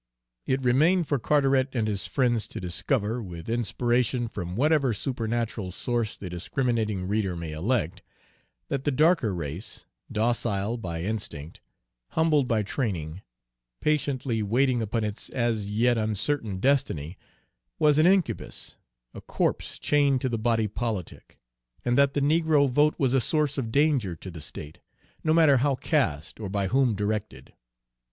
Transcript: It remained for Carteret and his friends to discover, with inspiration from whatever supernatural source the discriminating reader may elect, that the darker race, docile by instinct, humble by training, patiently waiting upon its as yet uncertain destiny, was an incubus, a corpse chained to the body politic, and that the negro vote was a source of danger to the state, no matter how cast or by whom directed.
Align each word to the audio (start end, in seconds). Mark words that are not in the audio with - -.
It 0.47 0.63
remained 0.63 1.07
for 1.07 1.19
Carteret 1.19 1.69
and 1.75 1.87
his 1.87 2.07
friends 2.07 2.47
to 2.47 2.59
discover, 2.59 3.21
with 3.21 3.47
inspiration 3.47 4.27
from 4.27 4.55
whatever 4.55 4.95
supernatural 4.95 5.71
source 5.71 6.17
the 6.17 6.27
discriminating 6.27 7.07
reader 7.07 7.35
may 7.35 7.51
elect, 7.51 8.01
that 8.69 8.83
the 8.83 8.89
darker 8.89 9.31
race, 9.31 9.85
docile 10.11 10.77
by 10.77 11.03
instinct, 11.03 11.61
humble 12.17 12.43
by 12.43 12.63
training, 12.63 13.21
patiently 13.79 14.41
waiting 14.41 14.81
upon 14.81 15.03
its 15.03 15.29
as 15.29 15.69
yet 15.69 15.99
uncertain 15.99 16.59
destiny, 16.59 17.15
was 17.77 17.99
an 17.99 18.07
incubus, 18.07 18.77
a 19.13 19.21
corpse 19.21 19.77
chained 19.77 20.19
to 20.21 20.29
the 20.29 20.39
body 20.39 20.67
politic, 20.67 21.39
and 21.85 21.95
that 21.95 22.15
the 22.15 22.21
negro 22.21 22.67
vote 22.67 22.95
was 22.97 23.13
a 23.13 23.21
source 23.21 23.59
of 23.59 23.71
danger 23.71 24.15
to 24.15 24.31
the 24.31 24.41
state, 24.41 24.79
no 25.23 25.31
matter 25.31 25.57
how 25.57 25.75
cast 25.75 26.39
or 26.39 26.49
by 26.49 26.69
whom 26.69 26.95
directed. 26.95 27.53